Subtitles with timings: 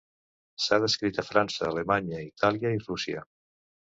[0.63, 3.25] S'ha descrit a França, Alemanya, Itàlia i Rússia.